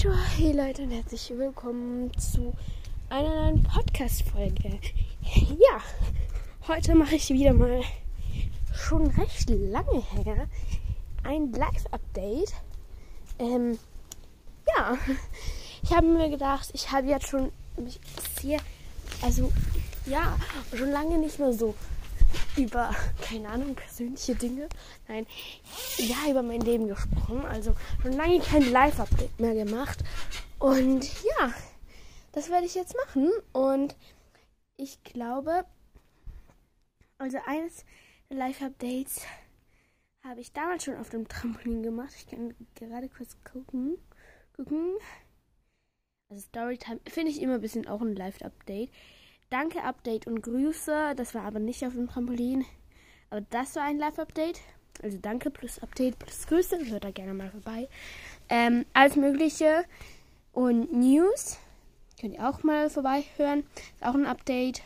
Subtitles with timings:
[0.00, 2.54] Tito, hey Leute und herzlich willkommen zu
[3.10, 4.80] einer neuen Podcast-Folge.
[5.22, 5.82] Ja,
[6.68, 7.82] heute mache ich wieder mal
[8.74, 10.48] schon recht lange her
[11.22, 12.54] ein Live-Update.
[13.38, 13.78] Ähm,
[14.74, 14.96] ja,
[15.82, 18.00] ich habe mir gedacht, ich habe jetzt schon mich
[18.40, 18.58] sehr,
[19.20, 19.52] also
[20.06, 20.38] ja,
[20.74, 21.74] schon lange nicht mehr so
[22.56, 24.68] über, keine Ahnung, persönliche Dinge.
[25.08, 25.26] Nein,
[25.98, 27.44] ja, über mein Leben gesprochen.
[27.44, 30.02] Also schon lange kein Live-Update mehr gemacht.
[30.58, 31.52] Und ja,
[32.32, 33.30] das werde ich jetzt machen.
[33.52, 33.96] Und
[34.76, 35.64] ich glaube,
[37.18, 37.84] also eines
[38.28, 39.22] Live-Updates
[40.22, 42.12] habe ich damals schon auf dem Trampolin gemacht.
[42.16, 43.96] Ich kann gerade kurz gucken.
[44.54, 44.94] Gucken.
[46.28, 48.90] Also Storytime finde ich immer ein bisschen auch ein Live-Update.
[49.50, 51.14] Danke, Update und Grüße.
[51.16, 52.64] Das war aber nicht auf dem Trampolin.
[53.30, 54.60] Aber das war ein Live-Update.
[55.02, 56.78] Also danke plus Update plus Grüße.
[56.88, 57.88] Hört da gerne mal vorbei.
[58.48, 59.84] Ähm, alles Mögliche.
[60.52, 61.58] Und News.
[62.20, 63.64] Könnt ihr auch mal vorbei hören.
[63.94, 64.82] Ist auch ein Update.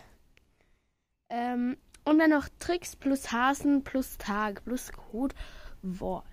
[1.28, 6.24] Ähm, und dann noch Tricks plus Hasen plus Tag plus Codewort.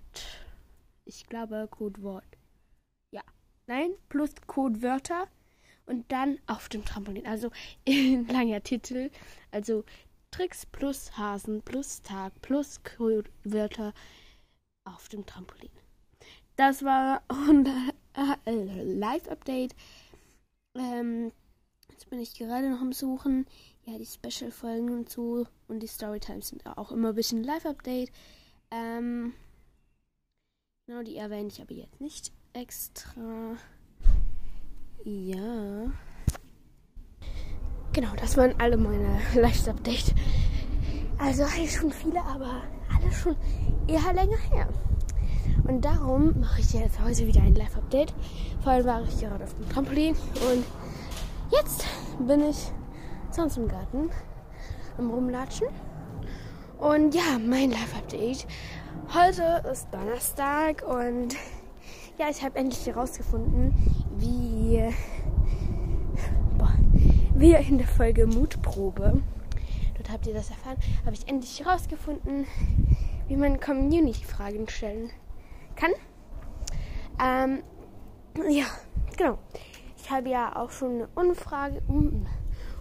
[1.03, 2.37] Ich glaube Codewort.
[3.11, 3.23] Ja.
[3.67, 5.27] Nein, plus Codewörter
[5.91, 7.27] und dann auf dem Trampolin.
[7.27, 7.51] Also
[7.87, 9.11] langer Titel.
[9.51, 9.83] Also
[10.31, 12.79] Tricks plus Hasen plus Tag plus
[13.43, 13.93] Wörter
[14.85, 15.69] auf dem Trampolin.
[16.55, 17.67] Das war ein
[18.45, 19.75] äh, Live-Update.
[20.75, 21.31] Ähm,
[21.89, 23.45] jetzt bin ich gerade noch am Suchen.
[23.85, 28.11] Ja, die Special-Folgen und so und die Storytimes sind auch immer ein bisschen Live-Update.
[28.69, 29.33] Ähm,
[30.85, 33.57] genau, die erwähne ich aber jetzt nicht extra.
[35.03, 35.91] Ja.
[37.93, 40.13] Genau, das waren alle meine Live-Update.
[41.17, 42.61] Also eigentlich schon viele, aber
[42.95, 43.35] alle schon
[43.87, 44.67] eher länger her.
[45.67, 48.13] Und darum mache ich jetzt heute wieder ein Live-Update.
[48.63, 50.65] Vorhin war ich gerade auf dem Trampolin und
[51.51, 51.85] jetzt
[52.19, 52.71] bin ich
[53.31, 54.09] sonst im Garten
[54.97, 55.67] am Rumlatschen.
[56.77, 58.45] Und ja, mein Live-Update.
[59.13, 61.35] Heute ist Donnerstag und
[62.17, 63.73] ja, ich habe endlich herausgefunden,
[64.17, 64.50] wie,
[66.57, 66.73] boah,
[67.35, 69.21] wie in der Folge Mutprobe,
[69.95, 72.47] dort habt ihr das erfahren, habe ich endlich herausgefunden,
[73.27, 75.09] wie man Community-Fragen stellen
[75.75, 75.91] kann.
[77.21, 77.63] Ähm,
[78.49, 78.65] ja,
[79.17, 79.37] genau.
[79.97, 82.25] Ich habe ja auch schon eine Umfrage, um,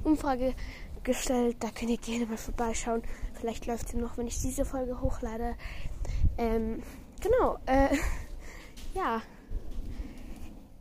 [0.05, 0.55] Umfrage
[1.03, 1.57] gestellt.
[1.59, 3.03] Da könnt ihr gerne mal vorbeischauen.
[3.35, 5.57] Vielleicht läuft sie noch, wenn ich diese Folge hochlade.
[6.39, 6.83] Ähm,
[7.21, 7.59] genau.
[7.67, 7.97] Äh,
[8.95, 9.23] ja.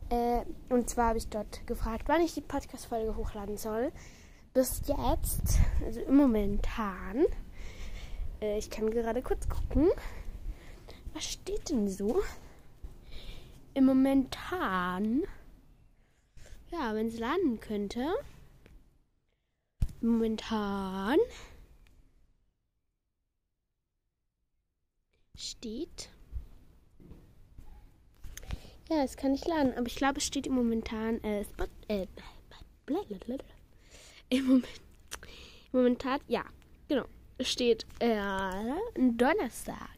[0.09, 3.91] Äh, und zwar habe ich dort gefragt, wann ich die Podcast-Folge hochladen soll.
[4.53, 7.25] Bis jetzt, also Momentan,
[8.41, 9.89] äh, ich kann gerade kurz gucken.
[11.13, 12.21] Was steht denn so?
[13.75, 15.23] Im Momentan,
[16.71, 18.07] ja, wenn es laden könnte.
[20.01, 21.17] Momentan
[25.35, 26.09] steht
[28.89, 32.07] ja, es kann nicht laden, aber ich glaube, es steht im momentan äh, Spot, äh.
[34.29, 34.67] Im Moment,
[35.71, 36.43] Momentan, ja,
[36.87, 37.05] genau.
[37.37, 38.19] Es steht äh,
[38.95, 39.97] Donnerstag.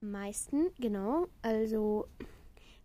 [0.00, 1.26] Meisten, genau.
[1.42, 2.06] Also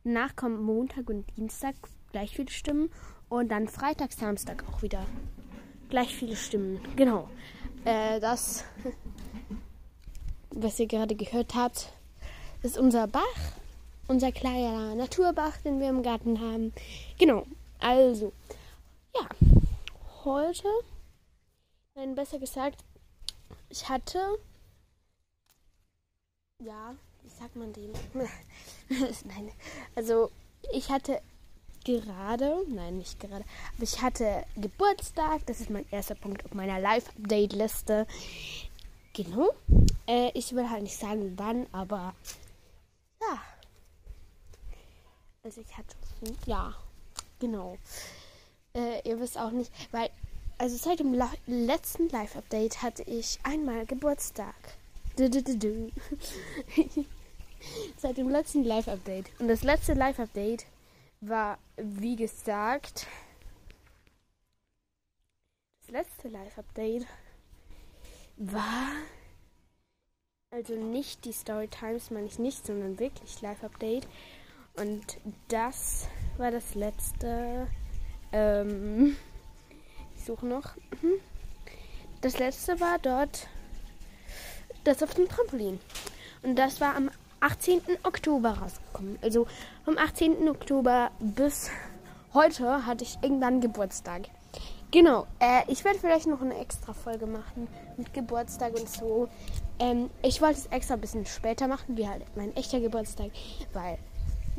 [0.04, 1.76] danach kommen Montag und Dienstag
[2.12, 2.90] gleich viele Stimmen
[3.30, 5.06] und dann Freitag, Samstag auch wieder
[5.90, 6.80] gleich viele Stimmen.
[6.96, 7.30] Genau.
[7.86, 8.66] Äh, das,
[10.50, 11.94] was ihr gerade gehört habt,
[12.64, 13.61] ist unser Bach
[14.12, 16.74] unser kleiner Naturbach, den wir im Garten haben.
[17.18, 17.46] Genau,
[17.80, 18.34] also,
[19.16, 19.26] ja,
[20.26, 20.68] heute,
[21.96, 22.84] nein, besser gesagt,
[23.70, 24.20] ich hatte,
[26.60, 27.94] ja, wie sagt man dem?
[28.90, 29.50] nein,
[29.96, 30.30] also,
[30.74, 31.22] ich hatte
[31.86, 33.46] gerade, nein, nicht gerade,
[33.76, 38.06] aber ich hatte Geburtstag, das ist mein erster Punkt auf meiner Live-Update-Liste.
[39.14, 39.52] Genau.
[40.06, 42.14] Äh, ich will halt nicht sagen, wann, aber
[43.22, 43.42] ja,
[45.44, 45.96] also ich hatte.
[46.46, 46.76] Ja,
[47.40, 47.78] genau.
[48.74, 50.10] Äh, ihr wisst auch nicht, weil.
[50.58, 54.54] Also seit dem La letzten Live-Update hatte ich einmal Geburtstag.
[55.16, 55.92] Du, du, du,
[57.98, 59.32] seit dem letzten Live-Update.
[59.40, 60.68] Und das letzte Live-Update
[61.20, 63.08] war, wie gesagt,
[65.82, 67.08] das letzte Live-Update
[68.38, 68.92] war
[70.52, 74.06] also nicht die Story Times, meine ich nicht, sondern wirklich Live-Update.
[74.76, 76.08] Und das
[76.38, 77.68] war das letzte.
[78.32, 79.16] Ähm,
[80.16, 80.76] ich suche noch.
[81.02, 81.20] Mhm.
[82.22, 83.48] Das letzte war dort
[84.84, 85.80] das auf dem Trampolin.
[86.44, 87.10] Und das war am
[87.40, 87.82] 18.
[88.04, 89.18] Oktober rausgekommen.
[89.22, 89.48] Also
[89.84, 90.48] vom 18.
[90.50, 91.70] Oktober bis
[92.34, 94.30] heute hatte ich irgendwann Geburtstag.
[94.92, 99.30] Genau, äh, ich werde vielleicht noch eine extra Folge machen mit Geburtstag und so.
[99.80, 103.32] Ähm, ich wollte es extra ein bisschen später machen, wie halt mein echter Geburtstag,
[103.74, 103.98] weil,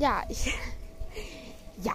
[0.03, 0.47] ja, ich,
[1.85, 1.95] ja,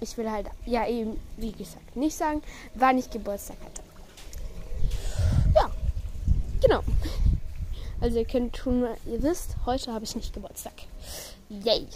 [0.00, 2.40] ich will halt, ja, eben, wie gesagt, nicht sagen,
[2.74, 3.82] wann ich Geburtstag hatte.
[5.52, 5.70] Ja,
[6.62, 6.82] genau.
[8.00, 10.72] Also ihr könnt tun, ihr wisst, heute habe ich nicht Geburtstag.
[11.48, 11.86] Yay.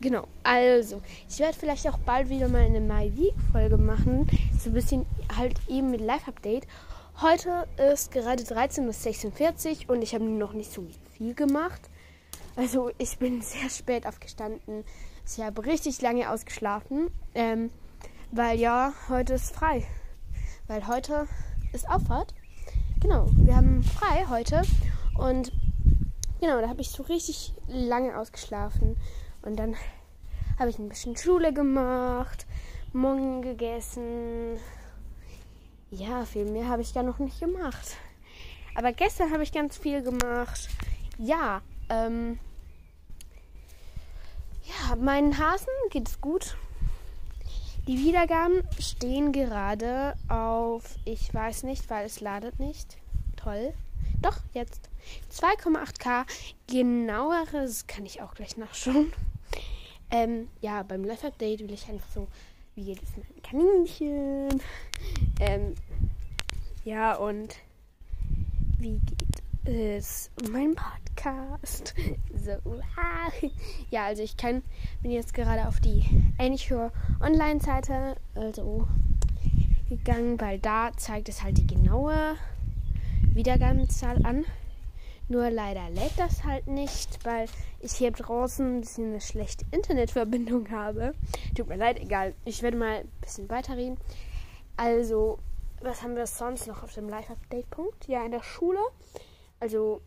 [0.00, 4.28] Genau, also ich werde vielleicht auch bald wieder mal eine My Week Folge machen.
[4.58, 5.06] So ein bisschen
[5.36, 6.66] halt eben mit Live-Update.
[7.20, 10.86] Heute ist gerade 13.46 Uhr und ich habe noch nicht so
[11.16, 11.82] viel gemacht.
[12.54, 14.84] Also ich bin sehr spät aufgestanden.
[15.26, 17.10] Ich habe richtig lange ausgeschlafen.
[17.34, 17.70] Ähm,
[18.30, 19.86] weil ja, heute ist frei.
[20.66, 21.26] Weil heute
[21.72, 22.34] ist Auffahrt.
[23.00, 24.62] Genau, wir haben frei heute.
[25.18, 25.52] Und
[26.40, 28.96] genau, da habe ich so richtig lange ausgeschlafen.
[29.42, 29.76] Und dann
[30.58, 32.46] habe ich ein bisschen Schule gemacht,
[32.92, 34.58] Morgen gegessen.
[35.90, 37.96] Ja, viel mehr habe ich ja noch nicht gemacht.
[38.74, 40.68] Aber gestern habe ich ganz viel gemacht.
[41.18, 41.62] Ja,
[41.92, 42.38] ähm.
[44.64, 46.56] Ja, meinen Hasen geht es gut.
[47.86, 52.96] Die Wiedergaben stehen gerade auf, ich weiß nicht, weil es ladet nicht.
[53.36, 53.74] Toll.
[54.20, 54.88] Doch, jetzt.
[55.32, 56.24] 2,8k.
[56.68, 59.12] Genaueres kann ich auch gleich nachschauen.
[60.12, 62.28] Ähm, ja, beim Live-Update will ich einfach so,
[62.74, 64.62] wie geht es mit Kaninchen?
[65.40, 65.74] Ähm,
[66.84, 67.56] ja, und
[68.78, 71.94] wie geht es um meinen Podcast?
[72.34, 72.52] So,
[72.96, 73.30] ah.
[73.90, 74.62] ja, also ich kann,
[75.02, 76.04] bin jetzt gerade auf die
[76.38, 78.88] Anchor Online-Seite, also
[79.88, 82.36] gegangen, weil da zeigt es halt die genaue
[83.32, 84.44] Wiedergabenzahl an.
[85.28, 87.46] Nur leider lädt das halt nicht, weil
[87.80, 91.14] ich hier draußen ein bisschen eine schlechte Internetverbindung habe.
[91.56, 92.34] Tut mir leid, egal.
[92.44, 93.98] Ich werde mal ein bisschen weiterreden.
[94.76, 95.38] Also,
[95.80, 98.08] was haben wir sonst noch auf dem Live-Update-Punkt?
[98.08, 98.80] Ja, in der Schule.
[99.62, 100.02] Also,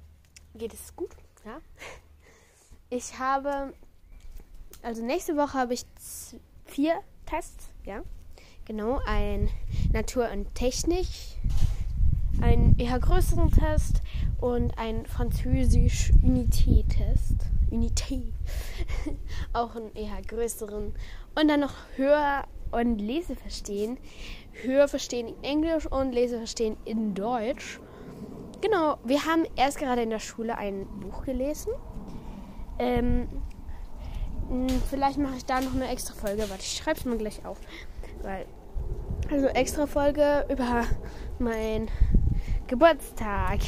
[0.54, 1.16] geht es gut,
[1.46, 1.62] ja.
[2.90, 3.74] Ich habe,
[4.84, 5.86] also nächste Woche habe ich
[6.66, 8.04] vier Tests, ja.
[8.66, 9.50] Genau, ein
[9.94, 11.08] Natur und Technik,
[12.42, 14.02] einen eher größeren Test
[14.42, 17.48] und ein Französisch Unité-Test.
[17.72, 18.34] Unité.
[19.54, 20.94] Auch einen eher größeren.
[21.34, 24.00] Und dann noch Hör- und Leseverstehen.
[24.52, 27.80] Hörverstehen in Englisch und Leseverstehen in Deutsch.
[28.66, 31.72] Genau, wir haben erst gerade in der Schule ein Buch gelesen.
[32.80, 33.28] Ähm,
[34.90, 36.50] vielleicht mache ich da noch eine extra Folge.
[36.50, 37.60] Warte, ich schreibe es mal gleich auf.
[38.24, 38.48] Weil,
[39.30, 40.86] also extra Folge über
[41.38, 41.92] mein
[42.66, 43.60] Geburtstag,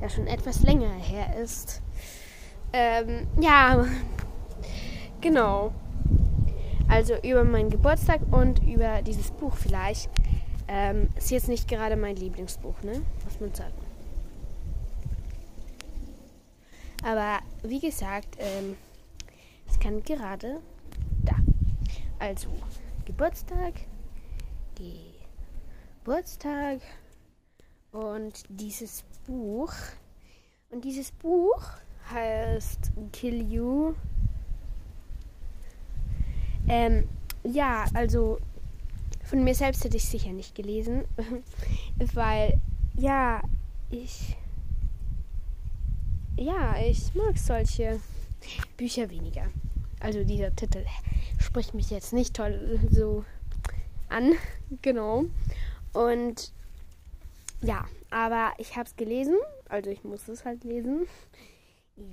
[0.00, 1.82] der schon etwas länger her ist.
[2.72, 3.84] Ähm, ja,
[5.20, 5.72] genau.
[6.88, 10.08] Also über meinen Geburtstag und über dieses Buch vielleicht.
[10.68, 13.02] Ähm, ist jetzt nicht gerade mein Lieblingsbuch, ne?
[13.24, 13.87] Muss man sagen.
[17.08, 18.76] Aber wie gesagt, ähm,
[19.66, 20.60] es kann gerade
[21.24, 21.36] da.
[22.18, 22.48] Also
[23.06, 23.72] Geburtstag,
[26.04, 26.80] Geburtstag,
[27.92, 29.72] und dieses Buch.
[30.68, 31.62] Und dieses Buch
[32.12, 33.94] heißt Kill You.
[36.68, 37.08] Ähm,
[37.42, 38.38] ja, also
[39.24, 41.04] von mir selbst hätte ich sicher nicht gelesen,
[42.12, 42.60] weil
[42.96, 43.40] ja,
[43.88, 44.36] ich
[46.38, 48.00] ja, ich mag solche
[48.76, 49.48] Bücher weniger.
[50.00, 50.84] Also dieser Titel
[51.40, 53.24] spricht mich jetzt nicht toll so
[54.08, 54.34] an,
[54.82, 55.24] genau.
[55.92, 56.52] Und
[57.60, 59.36] ja, aber ich habe es gelesen,
[59.68, 61.06] also ich muss es halt lesen.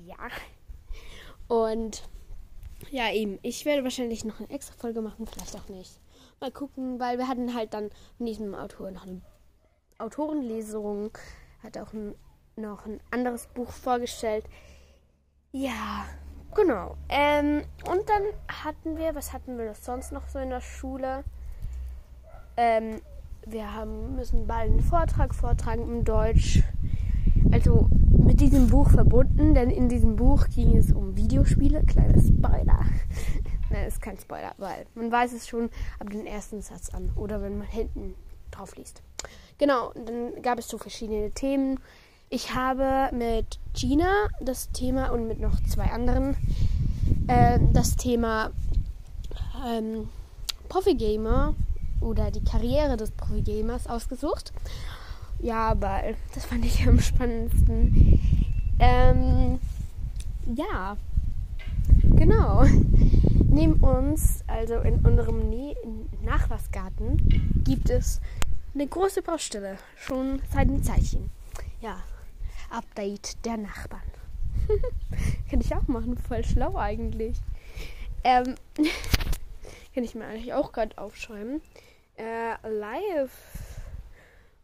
[0.05, 0.17] Ja.
[1.47, 2.03] Und
[2.89, 5.99] ja, eben, ich werde wahrscheinlich noch eine extra Folge machen, vielleicht auch nicht.
[6.39, 9.21] Mal gucken, weil wir hatten halt dann von diesem Autor noch eine
[9.99, 11.11] Autorenlesung,
[11.63, 12.15] hat auch ein,
[12.57, 14.45] noch ein anderes Buch vorgestellt.
[15.51, 16.05] Ja,
[16.55, 16.95] genau.
[17.09, 21.23] Ähm, und dann hatten wir, was hatten wir sonst noch so in der Schule?
[22.57, 23.01] Ähm,
[23.45, 26.63] wir haben, müssen bald einen Vortrag vortragen im Deutsch.
[27.51, 31.83] Also mit diesem Buch verbunden, denn in diesem Buch ging es um Videospiele.
[31.85, 32.79] Kleiner Spoiler.
[33.69, 35.69] Nein, ist kein Spoiler, weil man weiß es schon
[35.99, 38.15] ab dem ersten Satz an oder wenn man hinten
[38.51, 39.03] drauf liest.
[39.57, 41.79] Genau, dann gab es so verschiedene Themen.
[42.35, 46.35] Ich habe mit Gina das Thema und mit noch zwei anderen
[47.27, 48.51] äh, das Thema
[49.65, 50.09] ähm,
[50.67, 51.55] Profi Gamer
[52.01, 54.51] oder die Karriere des Profi-Gamers ausgesucht.
[55.39, 56.01] Ja, aber
[56.33, 58.19] das fand ich am spannendsten.
[58.79, 59.59] Ähm,
[60.53, 60.97] ja,
[62.17, 62.65] genau.
[63.47, 65.73] Neben uns, also in unserem ne
[66.21, 68.19] Nachlassgarten, gibt es
[68.73, 69.77] eine große Baustelle.
[69.95, 71.29] Schon seit einem Zeitchen.
[71.79, 71.95] Ja,
[72.69, 74.01] Update der Nachbarn.
[75.49, 76.17] kann ich auch machen.
[76.17, 77.37] Voll schlau eigentlich.
[78.23, 78.55] Ähm,
[79.93, 81.61] kann ich mir eigentlich auch gerade aufschreiben.
[82.17, 83.31] Äh, live.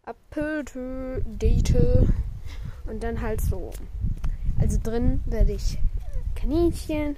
[0.06, 1.76] Apple Date.
[2.86, 3.72] Und dann halt so.
[4.60, 5.78] Also drin werde ich
[6.36, 7.16] Kaninchen.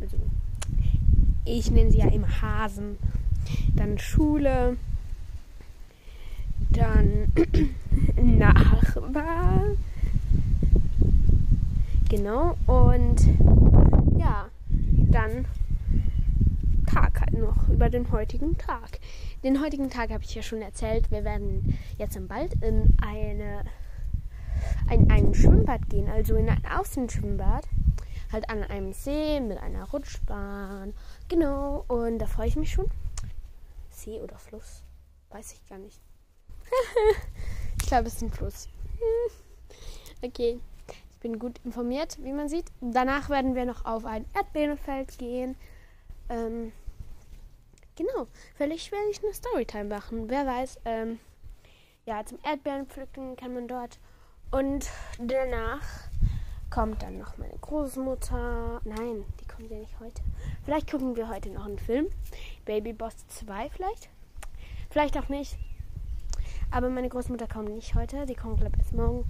[0.00, 0.16] Also
[1.44, 2.98] ich nenne sie ja immer Hasen.
[3.74, 4.76] Dann Schule.
[6.70, 7.32] Dann
[8.16, 9.60] Nachbar.
[12.08, 12.56] Genau.
[12.66, 13.20] Und
[14.18, 14.48] ja,
[15.10, 15.46] dann
[16.86, 19.00] Tag halt noch über den heutigen Tag.
[19.42, 21.10] Den heutigen Tag habe ich ja schon erzählt.
[21.10, 23.64] Wir werden jetzt im Wald in eine
[24.90, 27.68] in ein Schwimmbad gehen, also in ein Außenschwimmbad.
[28.32, 30.94] Halt an einem See mit einer Rutschbahn.
[31.28, 32.86] Genau, und da freue ich mich schon.
[33.90, 34.82] See oder Fluss?
[35.30, 36.00] Weiß ich gar nicht.
[37.86, 38.68] ich glaube, es ist ein Fluss.
[40.22, 42.64] okay, ich bin gut informiert, wie man sieht.
[42.80, 45.54] Danach werden wir noch auf ein Erdbeerenfeld gehen.
[46.28, 46.72] Ähm,
[47.94, 48.26] genau,
[48.56, 50.28] vielleicht werde ich eine Storytime machen.
[50.28, 50.80] Wer weiß.
[50.84, 51.20] Ähm,
[52.06, 54.00] ja, zum Erdbeerenpflücken kann man dort.
[54.50, 54.90] Und
[55.20, 55.86] danach
[56.70, 58.80] kommt dann noch meine Großmutter.
[58.82, 60.22] Nein, die kommt ja nicht heute.
[60.64, 62.08] Vielleicht gucken wir heute noch einen Film.
[62.64, 64.08] Baby Boss 2 vielleicht.
[64.90, 65.56] Vielleicht auch nicht.
[66.70, 68.26] Aber meine Großmutter kommt nicht heute.
[68.26, 69.24] Die kommt, glaube ich, erst morgen.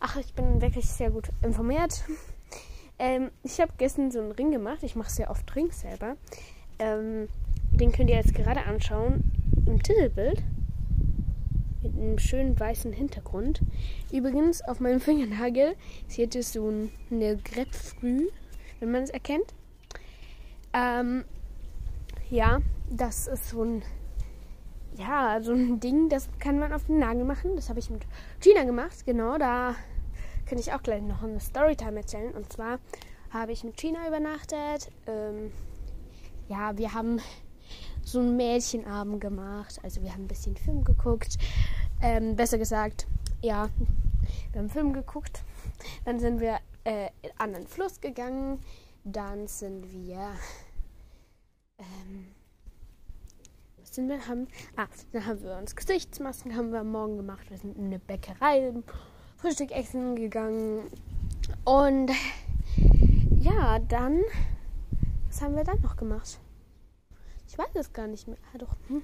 [0.00, 2.04] Ach, ich bin wirklich sehr gut informiert.
[2.98, 4.82] ähm, ich habe gestern so einen Ring gemacht.
[4.82, 6.16] Ich mache sehr oft Rings selber.
[6.78, 7.28] Ähm,
[7.72, 9.32] den könnt ihr jetzt gerade anschauen.
[9.66, 10.42] Im Titelbild.
[11.82, 13.60] Mit einem schönen weißen Hintergrund.
[14.12, 15.74] Übrigens, auf meinem Fingernagel
[16.06, 16.72] seht ihr so
[17.10, 18.28] eine Grapefrüh,
[18.80, 19.54] wenn man es erkennt.
[20.72, 21.24] Ähm,
[22.30, 22.60] ja,
[22.90, 23.82] das ist so ein
[24.98, 27.54] ja, so ein Ding, das kann man auf den Nagel machen.
[27.54, 28.02] Das habe ich mit
[28.40, 29.06] Gina gemacht.
[29.06, 29.76] Genau, da
[30.46, 32.34] kann ich auch gleich noch eine Storytime erzählen.
[32.34, 32.80] Und zwar
[33.30, 34.90] habe ich mit Gina übernachtet.
[35.06, 35.52] Ähm,
[36.48, 37.20] ja, wir haben
[38.02, 39.78] so einen Mädchenabend gemacht.
[39.82, 41.38] Also wir haben ein bisschen Film geguckt.
[42.02, 43.06] Ähm, besser gesagt,
[43.40, 43.68] ja,
[44.52, 45.42] wir haben Film geguckt.
[46.04, 48.58] Dann sind wir äh, an den Fluss gegangen.
[49.04, 50.32] Dann sind wir
[51.78, 52.34] ähm,
[53.94, 57.50] sind wir haben ah, dann haben wir uns Gesichtsmasken haben wir morgen gemacht.
[57.50, 58.72] Wir sind in eine Bäckerei
[59.36, 60.82] Frühstück essen gegangen
[61.64, 62.10] und
[63.40, 64.22] ja, dann
[65.28, 66.40] was haben wir dann noch gemacht?
[67.46, 68.36] Ich weiß es gar nicht mehr.
[68.52, 68.76] Ah, doch.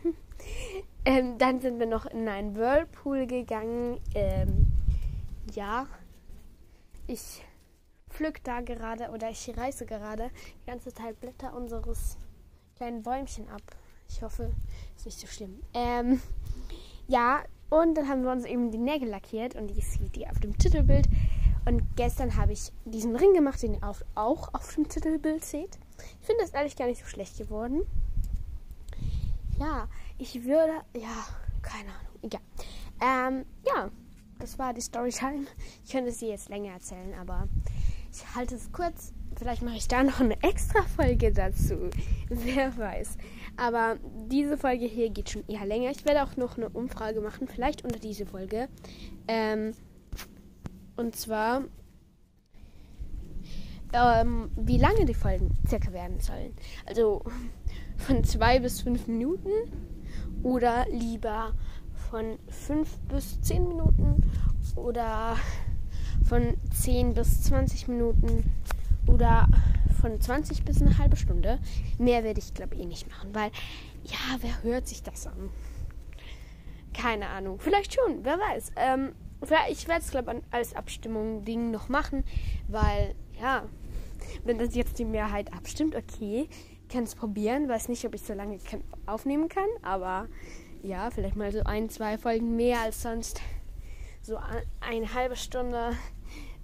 [1.04, 4.00] ähm, dann sind wir noch in einen Whirlpool gegangen.
[4.14, 4.72] Ähm,
[5.54, 5.86] ja,
[7.06, 7.44] ich
[8.10, 10.30] pflück da gerade oder ich reiße gerade
[10.62, 12.18] die ganze Zeit Blätter unseres
[12.76, 13.62] kleinen Bäumchen ab.
[14.08, 14.52] Ich hoffe,
[14.96, 15.60] ist nicht so schlimm.
[15.72, 16.20] Ähm,
[17.08, 20.40] ja, und dann haben wir uns eben die Nägel lackiert und die sieht ihr auf
[20.40, 21.08] dem Titelbild.
[21.66, 23.82] Und gestern habe ich diesen Ring gemacht, den ihr
[24.14, 25.78] auch auf dem Titelbild seht.
[26.20, 27.82] Ich finde das ehrlich gar nicht so schlecht geworden.
[29.58, 30.82] Ja, ich würde.
[30.94, 31.26] Ja,
[31.62, 32.18] keine Ahnung.
[32.22, 32.40] Egal.
[33.00, 33.90] Ähm, ja,
[34.38, 35.46] das war die Storytime.
[35.84, 37.48] Ich könnte sie jetzt länger erzählen, aber
[38.12, 39.12] ich halte es kurz.
[39.36, 41.90] Vielleicht mache ich da noch eine extra Folge dazu.
[42.28, 43.16] Wer weiß.
[43.56, 43.96] Aber
[44.28, 45.90] diese Folge hier geht schon eher länger.
[45.90, 48.68] Ich werde auch noch eine Umfrage machen, vielleicht unter diese Folge.
[49.28, 49.72] Ähm,
[50.96, 51.62] und zwar,
[53.92, 56.52] ähm, wie lange die Folgen circa werden sollen.
[56.84, 57.22] Also
[57.96, 59.50] von zwei bis fünf Minuten
[60.42, 61.54] oder lieber
[62.10, 64.22] von fünf bis zehn Minuten
[64.76, 65.36] oder
[66.24, 68.50] von zehn bis zwanzig Minuten
[69.06, 69.48] oder
[70.04, 71.58] von 20 bis eine halbe Stunde.
[71.96, 73.50] Mehr werde ich, glaube ich, eh nicht machen, weil,
[74.04, 75.48] ja, wer hört sich das an?
[76.92, 77.58] Keine Ahnung.
[77.58, 78.72] Vielleicht schon, wer weiß.
[78.76, 79.14] Ähm,
[79.70, 82.22] ich werde es, glaube ich, als Abstimmung-Ding noch machen,
[82.68, 83.64] weil, ja,
[84.44, 86.50] wenn das jetzt die Mehrheit abstimmt, okay,
[86.90, 87.70] kann es probieren.
[87.70, 88.58] Weiß nicht, ob ich so lange
[89.06, 90.28] aufnehmen kann, aber
[90.82, 93.40] ja, vielleicht mal so ein, zwei Folgen mehr als sonst.
[94.20, 94.38] So
[94.82, 95.92] eine halbe Stunde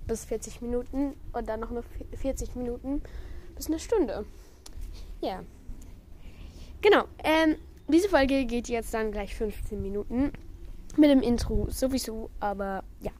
[0.06, 1.82] bis 40 Minuten und dann noch eine
[2.16, 3.00] 40 Minuten
[3.60, 4.24] bis eine Stunde.
[5.20, 5.44] Ja.
[6.80, 7.04] Genau.
[7.22, 7.56] Ähm,
[7.88, 10.32] diese Folge geht jetzt dann gleich 15 Minuten.
[10.96, 13.12] Mit dem Intro sowieso, aber ja.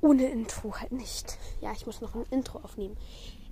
[0.00, 1.38] Ohne Intro halt nicht.
[1.60, 2.96] Ja, ich muss noch ein Intro aufnehmen.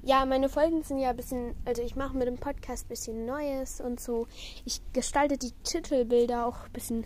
[0.03, 3.27] Ja, meine Folgen sind ja ein bisschen, also ich mache mit dem Podcast ein bisschen
[3.27, 4.29] Neues und so.
[4.65, 7.05] Ich gestalte die Titelbilder auch ein bisschen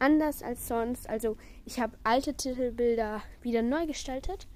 [0.00, 1.08] anders als sonst.
[1.08, 4.48] Also ich habe alte Titelbilder wieder neu gestaltet.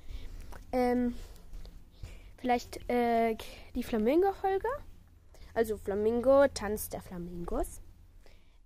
[0.73, 1.15] ähm,
[2.41, 3.37] vielleicht äh,
[3.75, 4.69] die Flamingo-Folge.
[5.55, 7.81] Also Flamingo, Tanz der Flamingos.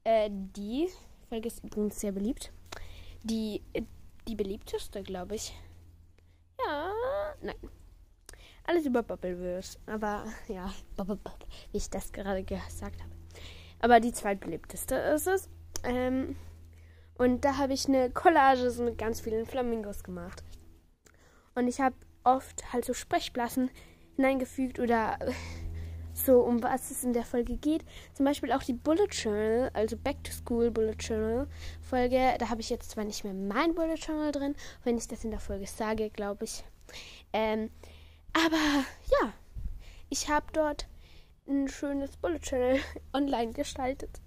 [0.04, 0.88] Äh, die
[1.28, 2.52] Folge ist übrigens sehr beliebt.
[3.22, 3.62] Die,
[4.28, 5.54] die beliebteste, glaube ich.
[6.64, 6.92] Ja,
[7.42, 7.56] nein.
[8.66, 9.78] Alles über Bubbleverse.
[9.86, 10.72] Aber ja,
[11.72, 13.12] wie ich das gerade gesagt habe.
[13.80, 15.48] Aber die zweitbeliebteste ist es.
[15.82, 16.36] Ähm,
[17.16, 20.42] und da habe ich eine Collage mit ganz vielen Flamingos gemacht.
[21.54, 23.70] Und ich habe oft halt so Sprechblasen
[24.16, 25.18] hineingefügt oder
[26.14, 27.84] so, um was es in der Folge geht.
[28.14, 31.46] Zum Beispiel auch die Bullet Journal, also Back to School Bullet Journal
[31.82, 32.34] Folge.
[32.38, 34.54] Da habe ich jetzt zwar nicht mehr mein Bullet Journal drin,
[34.84, 36.64] wenn ich das in der Folge sage, glaube ich.
[37.32, 37.70] Ähm,
[38.32, 39.32] aber ja,
[40.08, 40.86] ich habe dort
[41.46, 42.78] ein schönes Bullet Journal
[43.12, 44.20] online gestaltet.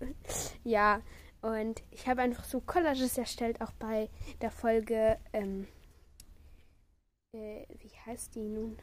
[0.63, 1.01] ja,
[1.41, 4.09] und ich habe einfach so Collages erstellt, auch bei
[4.41, 5.17] der Folge.
[5.33, 5.67] Ähm,
[7.33, 8.77] äh, wie heißt die nun?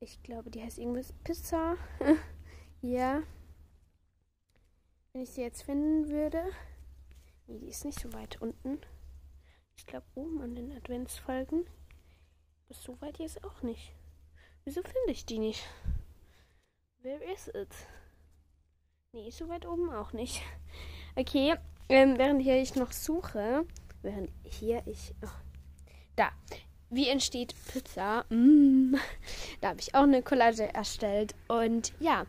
[0.00, 1.76] Ich glaube, die heißt irgendwas Pizza.
[2.82, 3.22] ja.
[5.12, 6.42] Wenn ich sie jetzt finden würde.
[7.46, 8.80] Nee, die ist nicht so weit unten.
[9.76, 11.66] Ich glaube oben an den Adventsfolgen.
[12.68, 13.92] Bis so weit ist auch nicht.
[14.64, 15.66] Wieso finde ich die nicht?
[17.00, 17.74] Where is it?
[19.12, 20.42] Nee, so weit oben auch nicht.
[21.16, 21.56] Okay,
[21.88, 23.66] ähm, während hier ich noch suche,
[24.02, 25.16] während hier ich.
[25.24, 25.40] Oh,
[26.14, 26.30] da.
[26.90, 28.24] Wie entsteht Pizza?
[28.30, 28.94] Mm,
[29.60, 31.34] da habe ich auch eine Collage erstellt.
[31.46, 32.24] Und ja,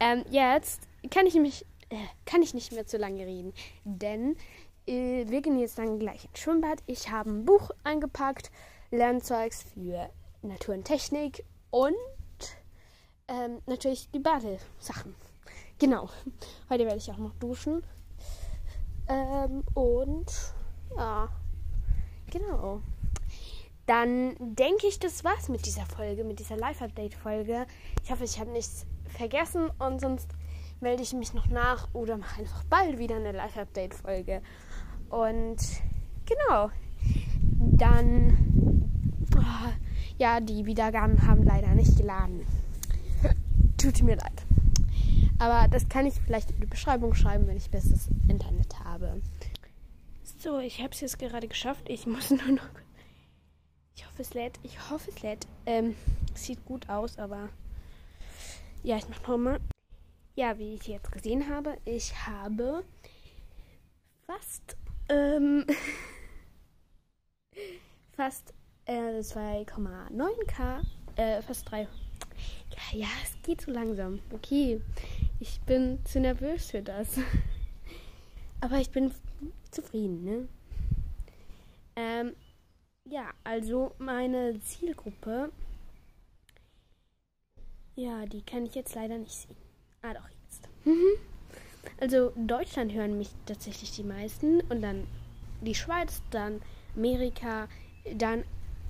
[0.00, 3.52] ähm, jetzt kann ich mich äh, kann ich nicht mehr zu lange reden,
[3.84, 4.36] denn
[4.86, 6.82] äh, wir gehen jetzt dann gleich ins Schwimmbad.
[6.86, 8.50] Ich habe ein Buch eingepackt,
[8.90, 10.10] Lernzeugs für
[10.42, 11.94] Natur und Technik und
[13.28, 15.14] ähm, natürlich die Badesachen.
[15.78, 16.08] Genau.
[16.70, 17.84] Heute werde ich auch noch duschen.
[19.08, 20.26] Ähm, und
[20.96, 21.28] ja,
[22.30, 22.82] genau
[23.90, 27.66] dann denke ich, das war's mit dieser Folge, mit dieser Live-Update-Folge.
[28.04, 30.28] Ich hoffe, ich habe nichts vergessen und sonst
[30.78, 34.42] melde ich mich noch nach oder mache einfach bald wieder eine Live-Update-Folge.
[35.08, 35.56] Und
[36.24, 36.70] genau,
[37.58, 38.86] dann,
[39.36, 39.72] oh,
[40.18, 42.46] ja, die Wiedergaben haben leider nicht geladen.
[43.76, 44.46] Tut mir leid.
[45.40, 49.20] Aber das kann ich vielleicht in die Beschreibung schreiben, wenn ich bestes Internet habe.
[50.38, 51.88] So, ich habe es jetzt gerade geschafft.
[51.88, 52.68] Ich muss nur noch
[54.00, 54.58] ich hoffe, es lädt.
[54.62, 55.46] Ich hoffe, es lädt.
[55.66, 55.94] Ähm,
[56.34, 57.50] sieht gut aus, aber
[58.82, 59.60] ja, ich mach nochmal.
[60.36, 62.82] Ja, wie ich jetzt gesehen habe, ich habe
[64.26, 64.76] fast
[65.10, 65.66] ähm,
[68.16, 68.54] fast
[68.86, 70.80] äh, 2,9k,
[71.16, 71.82] äh, fast 3.
[71.82, 74.20] Ja, ja, es geht so langsam.
[74.32, 74.80] Okay,
[75.40, 77.18] ich bin zu nervös für das.
[78.62, 79.12] Aber ich bin
[79.70, 80.48] zufrieden, ne?
[81.96, 82.32] Ähm,
[83.10, 85.50] ja, also meine Zielgruppe.
[87.96, 89.56] Ja, die kann ich jetzt leider nicht sehen.
[90.02, 90.68] Ah, doch, jetzt.
[90.84, 91.18] Mhm.
[92.00, 95.06] Also Deutschland hören mich tatsächlich die meisten und dann
[95.60, 96.62] die Schweiz, dann
[96.96, 97.68] Amerika,
[98.14, 98.44] dann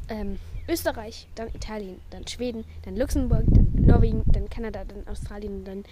[0.09, 5.85] ähm, Österreich, dann Italien, dann Schweden, dann Luxemburg, dann Norwegen, dann Kanada, dann Australien, dann.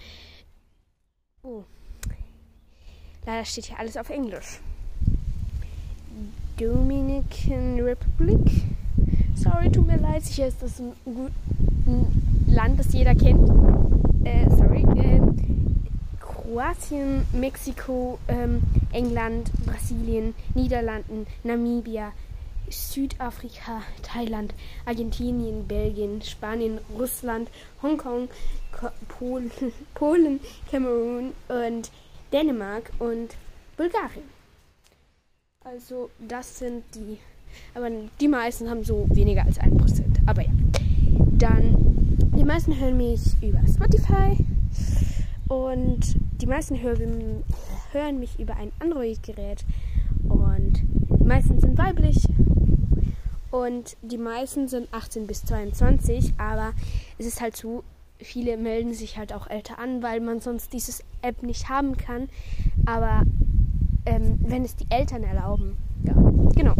[1.41, 1.63] Oh.
[3.25, 4.59] Leider steht hier alles auf Englisch.
[6.59, 8.41] Dominican Republic.
[9.33, 10.23] Sorry, tut mir leid.
[10.23, 13.49] Sicher ist das ein, ein Land, das jeder kennt.
[14.25, 14.83] Äh, sorry.
[14.99, 15.21] Äh,
[16.19, 22.11] Kroatien, Mexiko, ähm, England, Brasilien, Niederlanden, Namibia,
[22.69, 24.53] Südafrika, Thailand,
[24.85, 27.49] Argentinien, Belgien, Spanien, Russland,
[27.81, 28.27] Hongkong,
[29.07, 29.49] Polen,
[29.93, 31.89] Polen, Kamerun und
[32.33, 33.37] Dänemark und
[33.77, 34.38] Bulgarien.
[35.71, 37.19] Also das sind die.
[37.75, 40.03] Aber die meisten haben so weniger als 1%.
[40.25, 40.49] Aber ja.
[41.31, 44.35] Dann, die meisten hören mich über Spotify.
[45.47, 47.43] Und die meisten hören,
[47.91, 49.63] hören mich über ein Android-Gerät.
[50.27, 50.81] Und
[51.19, 52.17] die meisten sind weiblich.
[53.51, 56.33] Und die meisten sind 18 bis 22.
[56.39, 56.73] Aber
[57.19, 57.83] es ist halt so,
[58.17, 62.27] viele melden sich halt auch älter an, weil man sonst dieses App nicht haben kann.
[62.87, 63.23] Aber
[64.05, 65.77] ähm, wenn es die Eltern erlauben.
[66.03, 66.13] Ja,
[66.55, 66.75] genau.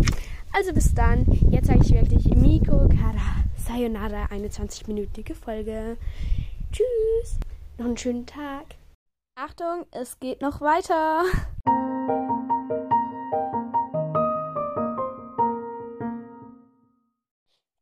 [0.52, 1.26] Also bis dann.
[1.52, 5.98] Jetzt sage ich wirklich Miko Kara Sayonara, eine 20-minütige Folge.
[6.72, 7.40] Tschüss.
[7.78, 8.66] Noch einen schönen Tag.
[9.36, 11.24] Achtung, es geht noch weiter.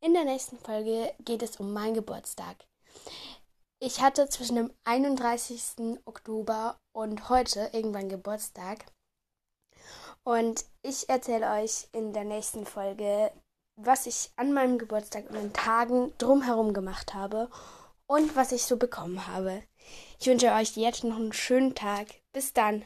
[0.01, 2.55] In der nächsten Folge geht es um meinen Geburtstag.
[3.79, 5.99] Ich hatte zwischen dem 31.
[6.05, 8.85] Oktober und heute irgendwann Geburtstag.
[10.27, 13.31] Und ich erzähle euch in der nächsten Folge
[13.77, 17.49] was ich an meinem Geburtstag und den Tagen drumherum gemacht habe
[18.07, 19.63] und was ich so bekommen habe.
[20.19, 22.07] Ich wünsche euch jetzt noch einen schönen Tag.
[22.33, 22.83] Bis dann.